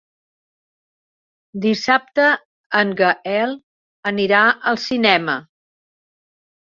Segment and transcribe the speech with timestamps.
[1.65, 2.25] Dissabte
[2.79, 3.53] en Gaël
[4.13, 4.39] anirà
[4.73, 5.37] al cinema.